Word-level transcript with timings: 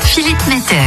Philippe 0.00 0.46
Metter. 0.48 0.80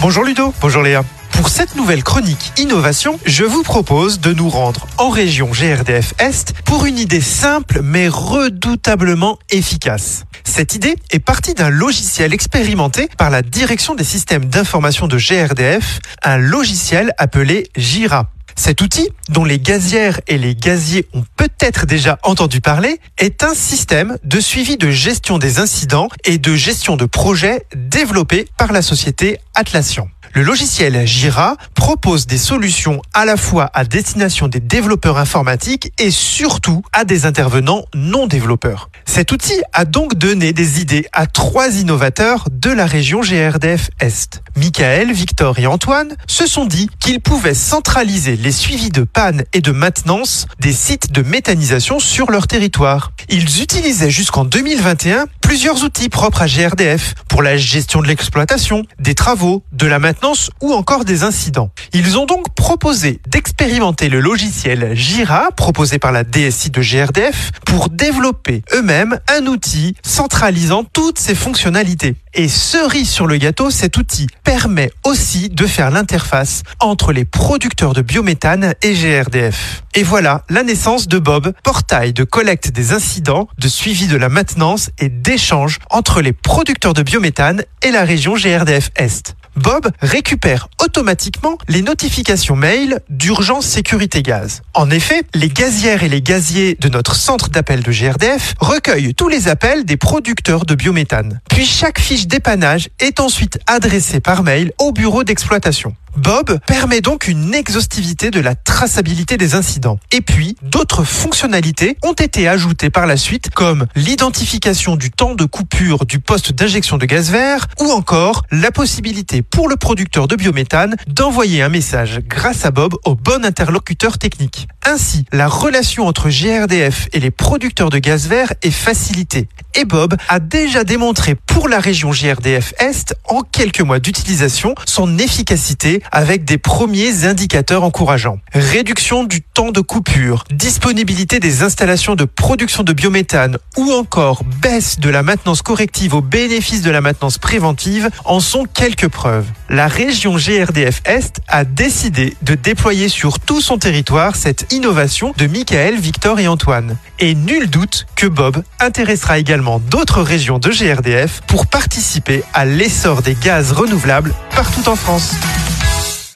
Bonjour 0.00 0.22
Ludo, 0.22 0.54
bonjour 0.60 0.80
Léa. 0.80 1.02
Pour 1.32 1.48
cette 1.48 1.74
nouvelle 1.74 2.04
chronique 2.04 2.52
Innovation, 2.56 3.18
je 3.26 3.42
vous 3.42 3.64
propose 3.64 4.20
de 4.20 4.32
nous 4.32 4.48
rendre 4.48 4.86
en 4.96 5.08
région 5.08 5.48
GRDF 5.50 6.14
Est 6.20 6.52
pour 6.66 6.86
une 6.86 7.00
idée 7.00 7.20
simple 7.20 7.80
mais 7.82 8.06
redoutablement 8.06 9.40
efficace. 9.50 10.24
Cette 10.44 10.76
idée 10.76 10.94
est 11.10 11.18
partie 11.18 11.54
d'un 11.54 11.70
logiciel 11.70 12.32
expérimenté 12.32 13.08
par 13.18 13.30
la 13.30 13.42
direction 13.42 13.96
des 13.96 14.04
systèmes 14.04 14.44
d'information 14.44 15.08
de 15.08 15.18
GRDF, 15.18 15.98
un 16.22 16.36
logiciel 16.36 17.12
appelé 17.18 17.68
Jira. 17.76 18.33
Cet 18.56 18.80
outil, 18.80 19.08
dont 19.28 19.44
les 19.44 19.58
gazières 19.58 20.20
et 20.26 20.38
les 20.38 20.54
gaziers 20.54 21.06
ont 21.12 21.24
peut-être 21.36 21.86
déjà 21.86 22.18
entendu 22.22 22.60
parler, 22.60 23.00
est 23.18 23.42
un 23.42 23.54
système 23.54 24.16
de 24.24 24.40
suivi 24.40 24.76
de 24.76 24.90
gestion 24.90 25.38
des 25.38 25.58
incidents 25.58 26.08
et 26.24 26.38
de 26.38 26.54
gestion 26.54 26.96
de 26.96 27.04
projets 27.04 27.66
développé 27.74 28.46
par 28.56 28.72
la 28.72 28.82
société 28.82 29.38
Atlassian. 29.54 30.08
Le 30.36 30.42
logiciel 30.42 31.06
Jira 31.06 31.56
propose 31.74 32.26
des 32.26 32.38
solutions 32.38 33.00
à 33.12 33.24
la 33.24 33.36
fois 33.36 33.70
à 33.72 33.84
destination 33.84 34.48
des 34.48 34.58
développeurs 34.58 35.16
informatiques 35.16 35.92
et 36.00 36.10
surtout 36.10 36.82
à 36.92 37.04
des 37.04 37.24
intervenants 37.24 37.84
non 37.94 38.26
développeurs. 38.26 38.90
Cet 39.04 39.30
outil 39.30 39.62
a 39.72 39.84
donc 39.84 40.16
donné 40.16 40.52
des 40.52 40.80
idées 40.80 41.06
à 41.12 41.28
trois 41.28 41.76
innovateurs 41.76 42.48
de 42.50 42.70
la 42.70 42.84
région 42.84 43.20
GRDF 43.20 43.90
Est. 44.00 44.42
Michael, 44.56 45.12
Victor 45.12 45.60
et 45.60 45.68
Antoine 45.68 46.16
se 46.26 46.48
sont 46.48 46.66
dit 46.66 46.90
qu'ils 46.98 47.20
pouvaient 47.20 47.54
centraliser 47.54 48.36
les 48.36 48.50
suivis 48.50 48.90
de 48.90 49.04
panne 49.04 49.44
et 49.52 49.60
de 49.60 49.70
maintenance 49.70 50.48
des 50.58 50.72
sites 50.72 51.12
de 51.12 51.22
méthanisation 51.22 52.00
sur 52.00 52.32
leur 52.32 52.48
territoire. 52.48 53.12
Ils 53.28 53.62
utilisaient 53.62 54.10
jusqu'en 54.10 54.44
2021 54.44 55.26
plusieurs 55.54 55.84
outils 55.84 56.08
propres 56.08 56.42
à 56.42 56.46
GRDF 56.48 57.14
pour 57.28 57.40
la 57.40 57.56
gestion 57.56 58.02
de 58.02 58.08
l'exploitation, 58.08 58.82
des 58.98 59.14
travaux, 59.14 59.62
de 59.70 59.86
la 59.86 60.00
maintenance 60.00 60.50
ou 60.60 60.72
encore 60.72 61.04
des 61.04 61.22
incidents. 61.22 61.70
Ils 61.92 62.18
ont 62.18 62.26
donc 62.26 62.52
proposé 62.56 63.20
d'expérimenter 63.28 64.08
le 64.08 64.18
logiciel 64.18 64.96
Jira 64.96 65.50
proposé 65.52 66.00
par 66.00 66.10
la 66.10 66.24
DSI 66.24 66.70
de 66.70 66.82
GRDF 66.82 67.52
pour 67.64 67.88
développer 67.88 68.62
eux-mêmes 68.72 69.20
un 69.28 69.46
outil 69.46 69.94
centralisant 70.02 70.82
toutes 70.92 71.20
ces 71.20 71.36
fonctionnalités. 71.36 72.16
Et 72.36 72.48
cerise 72.48 73.08
sur 73.08 73.28
le 73.28 73.36
gâteau, 73.36 73.70
cet 73.70 73.96
outil 73.96 74.26
permet 74.42 74.90
aussi 75.04 75.50
de 75.50 75.66
faire 75.66 75.92
l'interface 75.92 76.64
entre 76.80 77.12
les 77.12 77.24
producteurs 77.24 77.92
de 77.92 78.02
biométhane 78.02 78.74
et 78.82 78.94
GRDF. 78.94 79.84
Et 79.94 80.02
voilà 80.02 80.42
la 80.50 80.64
naissance 80.64 81.06
de 81.06 81.20
Bob, 81.20 81.52
portail 81.62 82.12
de 82.12 82.24
collecte 82.24 82.72
des 82.72 82.92
incidents, 82.92 83.46
de 83.58 83.68
suivi 83.68 84.08
de 84.08 84.16
la 84.16 84.28
maintenance 84.28 84.90
et 84.98 85.08
d'échange 85.08 85.78
entre 85.90 86.22
les 86.22 86.32
producteurs 86.32 86.92
de 86.92 87.02
biométhane 87.02 87.62
et 87.82 87.92
la 87.92 88.02
région 88.02 88.34
GRDF 88.34 88.90
Est. 88.96 89.36
Bob 89.56 89.88
récupère 90.00 90.68
automatiquement 90.82 91.58
les 91.68 91.82
notifications 91.82 92.56
mail 92.56 93.00
d'urgence 93.08 93.66
sécurité 93.66 94.22
gaz. 94.22 94.62
En 94.74 94.90
effet, 94.90 95.22
les 95.34 95.48
gazières 95.48 96.02
et 96.02 96.08
les 96.08 96.22
gaziers 96.22 96.76
de 96.80 96.88
notre 96.88 97.14
centre 97.14 97.48
d'appel 97.48 97.82
de 97.82 97.92
GRDF 97.92 98.54
recueillent 98.60 99.14
tous 99.14 99.28
les 99.28 99.48
appels 99.48 99.84
des 99.84 99.96
producteurs 99.96 100.66
de 100.66 100.74
biométhane. 100.74 101.40
Puis 101.48 101.66
chaque 101.66 102.00
fiche 102.00 102.26
dépannage 102.26 102.88
est 103.00 103.20
ensuite 103.20 103.58
adressée 103.66 104.20
par 104.20 104.42
mail 104.42 104.72
au 104.78 104.92
bureau 104.92 105.24
d'exploitation. 105.24 105.94
Bob 106.16 106.58
permet 106.66 107.00
donc 107.00 107.28
une 107.28 107.54
exhaustivité 107.54 108.30
de 108.30 108.40
la 108.40 108.54
traçabilité 108.54 109.36
des 109.36 109.54
incidents. 109.54 109.98
Et 110.12 110.20
puis, 110.20 110.56
d'autres 110.62 111.04
fonctionnalités 111.04 111.96
ont 112.02 112.12
été 112.12 112.48
ajoutées 112.48 112.90
par 112.90 113.06
la 113.06 113.16
suite, 113.16 113.50
comme 113.50 113.86
l'identification 113.94 114.96
du 114.96 115.10
temps 115.10 115.34
de 115.34 115.44
coupure 115.44 116.06
du 116.06 116.20
poste 116.20 116.52
d'injection 116.52 116.98
de 116.98 117.06
gaz 117.06 117.30
vert, 117.30 117.66
ou 117.80 117.90
encore 117.90 118.42
la 118.50 118.70
possibilité 118.70 119.42
pour 119.42 119.68
le 119.68 119.76
producteur 119.76 120.28
de 120.28 120.36
biométhane 120.36 120.96
d'envoyer 121.08 121.62
un 121.62 121.68
message 121.68 122.20
grâce 122.28 122.64
à 122.64 122.70
Bob 122.70 122.94
au 123.04 123.14
bon 123.14 123.44
interlocuteur 123.44 124.18
technique. 124.18 124.68
Ainsi, 124.86 125.24
la 125.32 125.48
relation 125.48 126.06
entre 126.06 126.28
GRDF 126.28 127.08
et 127.12 127.20
les 127.20 127.30
producteurs 127.30 127.90
de 127.90 127.98
gaz 127.98 128.28
vert 128.28 128.52
est 128.62 128.70
facilitée. 128.70 129.48
Et 129.76 129.84
Bob 129.84 130.14
a 130.28 130.38
déjà 130.38 130.84
démontré 130.84 131.34
pour 131.34 131.68
la 131.68 131.80
région 131.80 132.10
GRDF 132.10 132.74
Est, 132.78 133.16
en 133.28 133.40
quelques 133.40 133.80
mois 133.80 133.98
d'utilisation, 133.98 134.74
son 134.86 135.18
efficacité 135.18 136.00
avec 136.12 136.44
des 136.44 136.58
premiers 136.58 137.24
indicateurs 137.24 137.82
encourageants. 137.82 138.38
Réduction 138.52 139.24
du 139.24 139.42
temps 139.42 139.72
de 139.72 139.80
coupure, 139.80 140.44
disponibilité 140.52 141.40
des 141.40 141.62
installations 141.62 142.14
de 142.14 142.24
production 142.24 142.84
de 142.84 142.92
biométhane 142.92 143.58
ou 143.76 143.90
encore 143.90 144.44
baisse 144.62 145.00
de 145.00 145.10
la 145.10 145.24
maintenance 145.24 145.62
corrective 145.62 146.14
au 146.14 146.20
bénéfice 146.20 146.82
de 146.82 146.90
la 146.90 147.00
maintenance 147.00 147.38
préventive 147.38 148.10
en 148.24 148.38
sont 148.38 148.64
quelques 148.64 149.08
preuves. 149.08 149.46
La 149.68 149.88
région 149.88 150.36
GRDF 150.36 151.02
Est 151.04 151.40
a 151.48 151.64
décidé 151.64 152.36
de 152.42 152.54
déployer 152.54 153.08
sur 153.08 153.40
tout 153.40 153.60
son 153.60 153.78
territoire 153.78 154.36
cette 154.36 154.72
innovation 154.72 155.32
de 155.36 155.46
Michael, 155.46 155.96
Victor 155.96 156.38
et 156.38 156.46
Antoine. 156.46 156.96
Et 157.18 157.34
nul 157.34 157.68
doute 157.68 158.06
que 158.14 158.26
Bob 158.26 158.62
intéressera 158.78 159.38
d'autres 159.64 160.22
régions 160.22 160.58
de 160.58 160.70
GRDF 160.70 161.40
pour 161.46 161.66
participer 161.66 162.44
à 162.52 162.64
l'essor 162.64 163.22
des 163.22 163.34
gaz 163.34 163.72
renouvelables 163.72 164.34
partout 164.54 164.88
en 164.88 164.96
France. 164.96 165.34